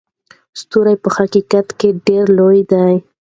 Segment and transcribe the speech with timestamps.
[0.59, 2.91] ستوري په حقیقت کې ډېر لوی دي.